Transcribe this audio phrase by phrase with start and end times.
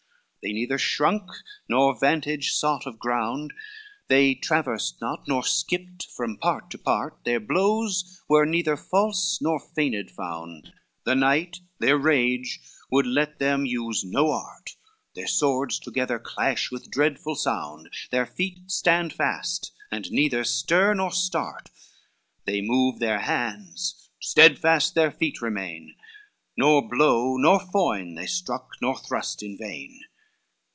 [0.43, 1.29] LV They neither shrunk,
[1.69, 3.53] nor vantage sought of ground,
[4.07, 9.59] They traverse not, nor skipped from part to part, Their blows were neither false nor
[9.59, 12.59] feigned found, The night, their rage
[12.89, 14.77] would let them use no art,
[15.13, 21.11] Their swords together clash with dreadful sound, Their feet stand fast, and neither stir nor
[21.11, 21.69] start,
[22.45, 25.93] They move their hands, steadfast their feet remain,
[26.57, 30.01] Nor blow nor loin they struck, or thrust in vain.